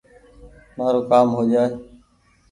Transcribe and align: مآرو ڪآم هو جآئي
مآرو 0.77 1.01
ڪآم 1.09 1.27
هو 1.35 1.41
جآئي 1.51 1.71